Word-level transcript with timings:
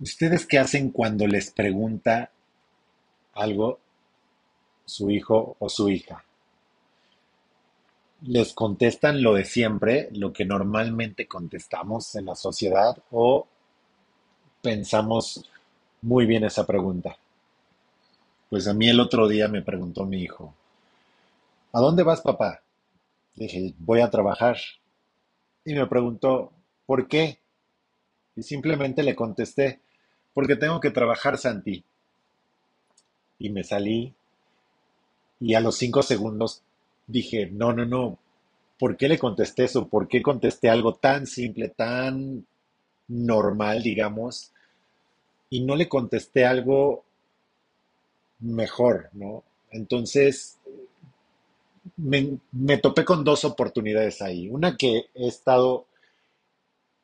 ¿Ustedes 0.00 0.46
qué 0.46 0.58
hacen 0.58 0.90
cuando 0.90 1.26
les 1.26 1.50
pregunta 1.50 2.30
algo 3.32 3.80
su 4.84 5.10
hijo 5.10 5.56
o 5.58 5.68
su 5.68 5.88
hija? 5.88 6.24
¿Les 8.22 8.52
contestan 8.52 9.22
lo 9.22 9.34
de 9.34 9.44
siempre, 9.44 10.08
lo 10.12 10.32
que 10.32 10.44
normalmente 10.44 11.26
contestamos 11.26 12.14
en 12.14 12.26
la 12.26 12.34
sociedad 12.34 12.96
o 13.10 13.46
pensamos 14.62 15.44
muy 16.02 16.26
bien 16.26 16.44
esa 16.44 16.66
pregunta? 16.66 17.16
Pues 18.50 18.66
a 18.68 18.74
mí 18.74 18.88
el 18.88 19.00
otro 19.00 19.28
día 19.28 19.48
me 19.48 19.62
preguntó 19.62 20.06
mi 20.06 20.22
hijo, 20.22 20.54
¿a 21.72 21.80
dónde 21.80 22.02
vas 22.02 22.20
papá? 22.20 22.62
dije, 23.38 23.74
voy 23.78 24.00
a 24.00 24.10
trabajar. 24.10 24.56
Y 25.64 25.74
me 25.74 25.86
preguntó, 25.86 26.52
¿por 26.86 27.08
qué? 27.08 27.38
Y 28.36 28.42
simplemente 28.42 29.02
le 29.02 29.14
contesté, 29.14 29.80
porque 30.38 30.54
tengo 30.54 30.78
que 30.78 30.92
trabajar, 30.92 31.36
Santi. 31.36 31.82
Y 33.40 33.50
me 33.50 33.64
salí 33.64 34.14
y 35.40 35.54
a 35.54 35.60
los 35.60 35.76
cinco 35.76 36.00
segundos 36.00 36.62
dije, 37.08 37.50
no, 37.50 37.72
no, 37.72 37.84
no, 37.84 38.18
¿por 38.78 38.96
qué 38.96 39.08
le 39.08 39.18
contesté 39.18 39.64
eso? 39.64 39.88
¿Por 39.88 40.06
qué 40.06 40.22
contesté 40.22 40.70
algo 40.70 40.94
tan 40.94 41.26
simple, 41.26 41.70
tan 41.70 42.46
normal, 43.08 43.82
digamos? 43.82 44.52
Y 45.50 45.64
no 45.64 45.74
le 45.74 45.88
contesté 45.88 46.46
algo 46.46 47.02
mejor, 48.38 49.10
¿no? 49.14 49.42
Entonces, 49.72 50.56
me, 51.96 52.38
me, 52.52 52.78
topé 52.78 53.04
con 53.04 53.24
dos 53.24 53.44
oportunidades 53.44 54.22
ahí. 54.22 54.48
Una 54.48 54.76
que 54.76 55.06
he 55.16 55.26
estado 55.26 55.86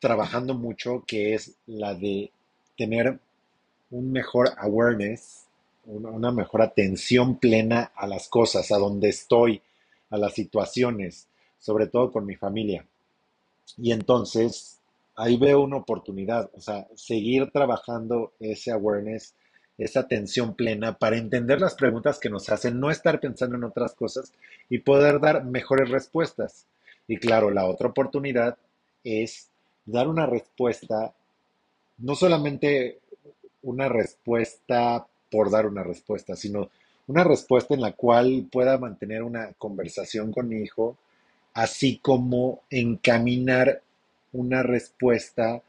trabajando 0.00 0.52
mucho, 0.52 1.02
que 1.06 1.32
es 1.32 1.54
la 1.64 1.94
de 1.94 2.30
tener 2.76 3.18
un 3.90 4.12
mejor 4.12 4.50
awareness, 4.58 5.46
una, 5.84 6.30
mejor 6.30 6.62
atención 6.62 7.36
plena 7.36 7.92
a 7.94 8.06
las 8.06 8.28
cosas, 8.28 8.70
a 8.72 8.78
donde 8.78 9.08
estoy, 9.08 9.60
a 10.10 10.16
las 10.16 10.34
situaciones, 10.34 11.26
sobre 11.58 11.86
todo 11.86 12.10
con 12.10 12.24
mi 12.24 12.36
familia. 12.36 12.84
Y 13.76 13.92
entonces 13.92 14.78
ahí 15.14 15.36
veo 15.36 15.60
una 15.60 15.76
oportunidad, 15.76 16.50
o 16.54 16.60
sea, 16.60 16.86
seguir 16.94 17.50
trabajando 17.50 18.32
ese 18.40 18.70
awareness, 18.70 19.34
esa 19.78 20.00
atención 20.00 20.54
plena 20.54 20.98
para 20.98 21.16
entender 21.16 21.60
las 21.60 21.74
preguntas 21.74 22.18
que 22.18 22.30
nos 22.30 22.48
hacen, 22.48 22.78
no 22.78 22.90
estar 22.90 23.20
pensando 23.20 23.56
en 23.56 23.64
otras 23.64 23.94
cosas 23.94 24.32
y 24.68 24.78
poder 24.78 25.20
dar 25.20 25.44
mejores 25.44 25.90
respuestas. 25.90 26.66
Y 27.08 27.16
claro, 27.16 27.50
la 27.50 27.66
otra 27.66 27.88
oportunidad 27.88 28.56
es 29.04 29.48
dar 29.84 30.08
una 30.08 30.26
respuesta 30.26 31.12
no 32.02 32.14
solamente 32.14 32.98
una 33.62 33.88
respuesta 33.88 35.06
por 35.30 35.50
dar 35.50 35.66
una 35.66 35.82
respuesta, 35.82 36.36
sino 36.36 36.68
una 37.06 37.24
respuesta 37.24 37.74
en 37.74 37.80
la 37.80 37.92
cual 37.92 38.46
pueda 38.50 38.78
mantener 38.78 39.22
una 39.22 39.52
conversación 39.54 40.32
con 40.32 40.52
hijo, 40.52 40.96
así 41.54 41.98
como 41.98 42.62
encaminar 42.70 43.82
una 44.32 44.62
respuesta 44.62 45.62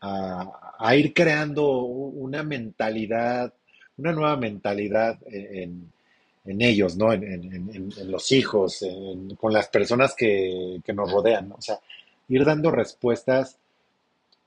a, 0.00 0.94
ir 0.96 1.12
creando 1.12 1.80
una 1.80 2.42
mentalidad, 2.42 3.52
una 3.96 4.12
nueva 4.12 4.36
mentalidad 4.36 5.18
en, 5.26 5.90
ellos, 6.44 6.96
¿no? 6.96 7.12
En, 7.12 7.92
los 8.06 8.32
hijos, 8.32 8.84
con 9.38 9.52
las 9.52 9.68
personas 9.68 10.14
que, 10.14 10.80
que 10.84 10.92
nos 10.92 11.10
rodean, 11.10 11.50
¿no? 11.50 11.56
O 11.56 11.62
sea, 11.62 11.78
ir 12.28 12.44
dando 12.44 12.70
respuestas, 12.70 13.58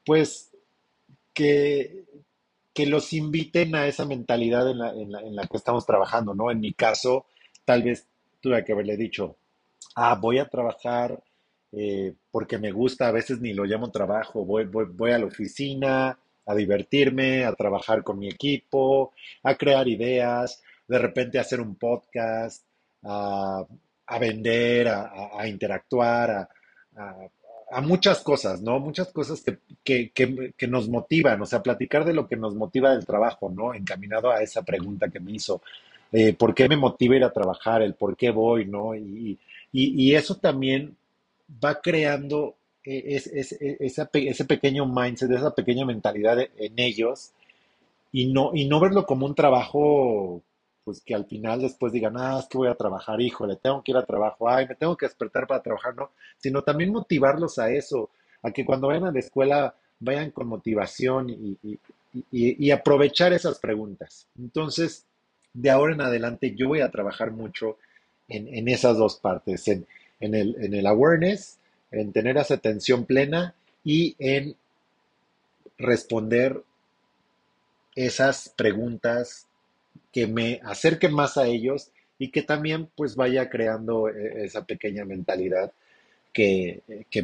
pues, 0.06 0.51
que, 1.34 2.06
que 2.74 2.86
los 2.86 3.14
inviten 3.14 3.76
a 3.76 3.88
esa 3.88 4.06
mentalidad 4.06 4.70
en 4.70 4.80
la, 4.80 4.90
en, 4.92 5.12
la, 5.12 5.22
en 5.22 5.36
la, 5.36 5.48
que 5.48 5.58
estamos 5.58 5.86
trabajando, 5.86 6.34
¿no? 6.34 6.52
En 6.52 6.60
mi 6.60 6.74
caso, 6.74 7.26
tal 7.66 7.84
vez 7.84 8.08
tuve 8.42 8.64
que 8.64 8.74
haberle 8.74 8.98
dicho, 8.98 9.38
ah, 9.96 10.16
voy 10.16 10.40
a 10.40 10.50
trabajar 10.50 11.22
eh, 11.72 12.14
porque 12.32 12.58
me 12.58 12.72
gusta, 12.72 13.08
a 13.08 13.12
veces 13.12 13.40
ni 13.40 13.54
lo 13.54 13.64
llamo 13.66 13.92
trabajo, 13.92 14.46
voy, 14.46 14.66
voy, 14.66 14.86
voy 14.86 15.12
a 15.12 15.20
la 15.20 15.26
oficina 15.26 16.18
a 16.46 16.56
divertirme, 16.56 17.46
a 17.46 17.54
trabajar 17.54 18.04
con 18.04 18.20
mi 18.20 18.28
equipo, 18.28 19.14
a 19.44 19.56
crear 19.56 19.88
ideas, 19.88 20.62
de 20.88 21.00
repente 21.00 21.38
a 21.38 21.42
hacer 21.42 21.62
un 21.62 21.76
podcast, 21.76 22.66
a, 23.04 23.66
a 24.08 24.20
vender, 24.20 24.88
a, 24.90 25.12
a 25.40 25.48
interactuar, 25.48 26.32
a, 26.32 26.50
a 26.98 27.30
muchas 27.80 28.20
cosas, 28.22 28.62
¿no? 28.62 28.80
Muchas 28.80 29.14
cosas 29.14 29.42
que, 29.42 30.12
que, 30.12 30.54
que, 30.58 30.68
nos 30.68 30.90
motivan, 30.90 31.42
o 31.42 31.46
sea, 31.46 31.64
platicar 31.64 32.04
de 32.04 32.14
lo 32.14 32.28
que 32.28 32.36
nos 32.36 32.56
motiva 32.56 32.92
del 32.92 33.06
trabajo, 33.06 33.50
¿no? 33.50 33.74
Encaminado 33.74 34.30
a 34.30 34.42
esa 34.42 34.64
pregunta 34.64 35.08
que 35.08 35.22
me 35.22 35.32
hizo, 35.32 35.62
eh, 36.12 36.34
¿por 36.34 36.54
qué 36.54 36.68
me 36.68 36.76
motiva 36.76 37.16
ir 37.16 37.24
a 37.24 37.32
trabajar? 37.32 37.82
El 37.82 37.94
por 37.94 38.18
qué 38.18 38.32
voy, 38.32 38.66
¿no? 38.66 38.94
Y, 38.96 39.40
y, 39.72 40.04
y 40.04 40.16
eso 40.16 40.36
también 40.36 40.98
va 41.64 41.80
creando 41.80 42.56
eh, 42.84 43.04
es, 43.16 43.28
es, 43.28 43.58
ese 43.60 44.46
pequeño 44.46 44.86
mindset, 44.86 45.32
esa 45.32 45.54
pequeña 45.54 45.86
mentalidad 45.86 46.40
en 46.40 46.80
ellos 46.80 47.32
y 48.12 48.34
no, 48.34 48.52
y 48.54 48.66
no 48.66 48.80
verlo 48.80 49.06
como 49.06 49.26
un 49.26 49.36
trabajo 49.36 50.42
pues 50.84 51.02
que 51.02 51.14
al 51.14 51.26
final 51.26 51.62
después 51.62 51.94
digan, 51.94 52.18
ah, 52.18 52.40
es 52.40 52.48
que 52.48 52.58
voy 52.58 52.68
a 52.68 52.76
trabajar, 52.76 53.22
híjole, 53.22 53.56
tengo 53.56 53.84
que 53.84 53.92
ir 53.92 53.98
a 53.98 54.06
trabajo, 54.06 54.50
ay, 54.50 54.68
me 54.68 54.76
tengo 54.76 54.98
que 54.98 55.06
despertar 55.06 55.48
para 55.48 55.62
trabajar, 55.62 55.96
no, 55.96 56.12
sino 56.38 56.64
también 56.64 56.92
motivarlos 56.92 57.60
a 57.60 57.70
eso, 57.70 58.10
a 58.42 58.52
que 58.52 58.66
cuando 58.66 58.88
vayan 58.88 59.06
a 59.06 59.12
la 59.12 59.20
escuela 59.20 59.76
vayan 60.00 60.32
con 60.32 60.48
motivación 60.48 61.30
y, 61.30 61.58
y, 62.32 62.72
aprovechar 62.72 63.34
esas 63.34 63.60
preguntas. 63.60 64.28
Entonces, 64.38 65.06
de 65.54 65.70
ahora 65.70 65.94
en 65.94 66.02
adelante 66.02 66.56
yo 66.56 66.70
voy 66.70 66.82
a 66.82 66.90
trabajar 66.90 67.32
mucho 67.32 67.78
en, 68.28 68.48
en 68.54 68.68
esas 68.68 68.98
dos 68.98 69.18
partes, 69.18 69.68
en, 69.68 69.86
en, 70.20 70.34
el, 70.34 70.56
en 70.60 70.74
el 70.74 70.88
awareness, 70.88 71.60
en 71.92 72.12
tener 72.12 72.38
esa 72.38 72.56
atención 72.56 73.06
plena 73.06 73.54
y 73.84 74.16
en 74.18 74.56
responder 75.78 76.64
esas 77.96 78.54
preguntas 78.56 79.48
que 80.12 80.28
me 80.28 80.60
acerque 80.64 81.10
más 81.10 81.38
a 81.38 81.48
ellos 81.48 81.92
y 82.18 82.30
que 82.30 82.44
también 82.44 82.90
pues 82.96 83.16
vaya 83.16 83.50
creando 83.50 84.10
eh, 84.10 84.46
esa 84.46 84.66
pequeña 84.66 85.06
mentalidad 85.06 85.72
que, 86.34 86.84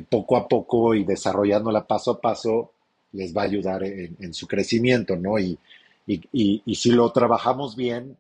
poco 0.10 0.38
a 0.38 0.48
poco 0.48 0.96
y 0.96 1.04
desarrollándola 1.04 1.88
paso 1.88 2.12
a 2.12 2.22
paso 2.22 2.74
les 3.14 3.36
va 3.36 3.44
a 3.44 3.46
ayudar 3.46 3.84
en, 3.84 4.34
su 4.34 4.48
crecimiento, 4.48 5.16
¿no? 5.16 5.40
Y, 5.40 5.58
y, 6.06 6.76
si 6.76 6.92
lo 6.92 7.12
trabajamos 7.12 7.76
bien, 7.76 8.18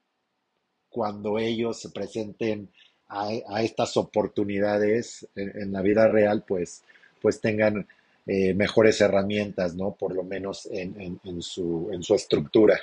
cuando 0.89 1.37
ellos 1.37 1.79
se 1.79 1.89
presenten 1.89 2.69
a, 3.09 3.61
estas 3.61 3.97
oportunidades 3.97 5.27
en, 5.35 5.71
la 5.71 5.81
vida 5.81 6.07
real, 6.07 6.43
pues, 6.47 6.83
pues 7.21 7.41
tengan 7.41 7.85
eh, 8.25 8.53
mejores 8.53 8.99
herramientas, 9.01 9.75
¿no? 9.75 9.91
Por 9.91 10.15
lo 10.15 10.23
menos 10.23 10.67
en, 10.71 11.19
en, 11.23 11.41
su, 11.41 11.89
en 11.91 12.01
su 12.01 12.15
estructura. 12.15 12.79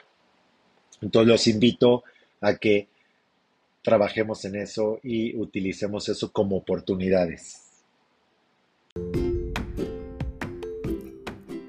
Entonces 1.00 1.28
los 1.28 1.46
invito 1.46 2.04
a 2.40 2.56
que 2.56 2.88
trabajemos 3.82 4.44
en 4.44 4.56
eso 4.56 4.98
y 5.02 5.36
utilicemos 5.36 6.08
eso 6.08 6.32
como 6.32 6.56
oportunidades. 6.56 7.60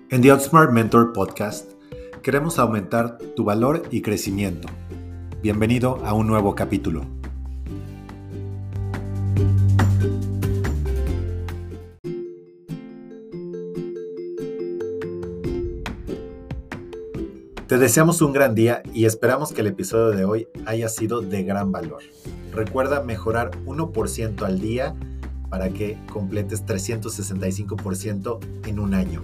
En 0.09 0.22
The 0.22 0.31
Outsmart 0.31 0.72
Mentor 0.72 1.12
Podcast 1.12 1.72
queremos 2.24 2.58
aumentar 2.58 3.18
tu 3.36 3.44
valor 3.44 3.84
y 3.91 4.02
crecimiento. 4.02 4.69
Bienvenido 5.42 5.97
a 6.06 6.13
un 6.13 6.28
nuevo 6.28 6.56
capítulo. 6.56 7.06
Te 17.67 17.79
deseamos 17.79 18.21
un 18.21 18.31
gran 18.31 18.53
día 18.53 18.83
y 18.94 19.06
esperamos 19.06 19.51
que 19.51 19.62
el 19.62 19.67
episodio 19.67 20.15
de 20.15 20.23
hoy 20.23 20.47
haya 20.67 20.88
sido 20.88 21.21
de 21.21 21.41
gran 21.41 21.71
valor. 21.71 22.03
Recuerda 22.53 23.01
mejorar 23.01 23.50
1% 23.65 24.44
al 24.44 24.62
día 24.62 24.95
para 25.50 25.69
que 25.69 25.97
completes 26.13 26.63
365% 26.63 28.39
en 28.67 28.79
un 28.79 28.94
año. 28.94 29.23